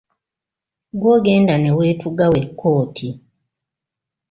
Ggwe 0.93 1.09
ogenda 1.17 1.53
ne 1.57 1.71
weetuga 1.77 2.25
wekka 2.33 2.67
oti. 2.81 3.09